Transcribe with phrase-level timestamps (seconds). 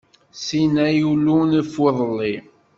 [0.39, 2.35] Ṣṣin ay ulun f uḍefli.